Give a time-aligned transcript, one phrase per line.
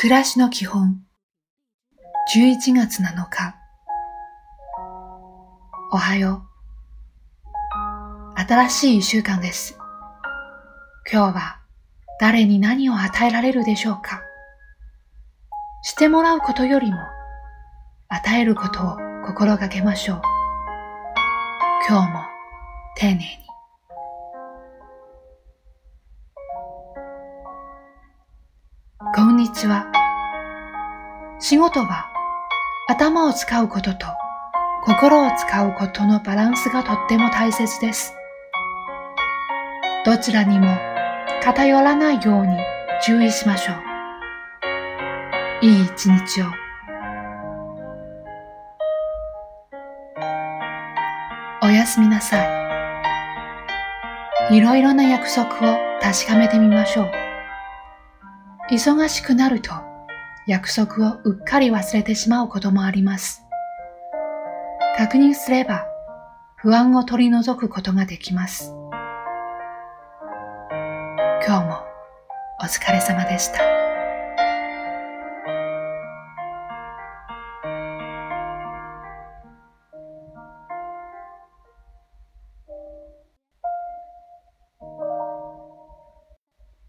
[0.00, 0.96] 暮らしの基本。
[2.34, 3.54] 11月7日。
[5.92, 6.42] おはよ
[8.34, 8.40] う。
[8.40, 9.76] 新しい一週間です。
[11.12, 11.60] 今日は
[12.18, 14.22] 誰に何を与えられるでしょうか。
[15.82, 16.96] してもらうことよりも
[18.08, 20.22] 与えることを心がけましょう。
[21.86, 22.20] 今日も
[22.96, 23.49] 丁寧に。
[29.02, 29.86] こんにちは。
[31.38, 32.10] 仕事は
[32.86, 34.06] 頭を使うことと
[34.84, 38.14] 心を使うことのバランスがとっても大切です。
[40.04, 40.66] どちらにも
[41.42, 42.58] 偏らないように
[43.02, 43.72] 注意しましょ
[45.62, 45.64] う。
[45.64, 46.44] いい一日を。
[51.62, 52.44] おやすみなさ
[54.50, 54.56] い。
[54.58, 57.29] いろいろな約束を確かめてみましょう。
[58.70, 59.72] 忙しくなると
[60.46, 63.42] 約束をうっかり忘れてしまうこともあります。
[64.96, 65.84] 確認すれば
[66.56, 68.72] 不安を取り除くことができます。
[71.46, 71.78] 今日も
[72.60, 73.89] お疲れ様でした。